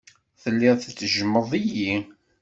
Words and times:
Telliḍ 0.41 0.75
tettejjmeḍ-iyi. 0.79 1.93